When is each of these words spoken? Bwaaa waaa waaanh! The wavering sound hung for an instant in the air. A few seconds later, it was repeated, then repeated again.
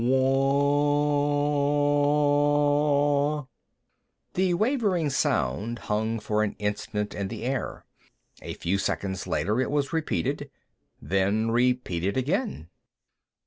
Bwaaa 0.01 0.17
waaa 1.37 3.37
waaanh! 3.37 3.45
The 4.33 4.49
wavering 4.55 5.11
sound 5.11 5.77
hung 5.77 6.19
for 6.19 6.41
an 6.41 6.55
instant 6.57 7.13
in 7.13 7.27
the 7.27 7.43
air. 7.43 7.85
A 8.41 8.55
few 8.55 8.79
seconds 8.79 9.27
later, 9.27 9.61
it 9.61 9.69
was 9.69 9.93
repeated, 9.93 10.49
then 10.99 11.51
repeated 11.51 12.17
again. 12.17 12.71